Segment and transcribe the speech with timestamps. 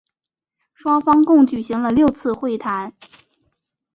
[0.73, 2.95] 双方共举行了六次会谈。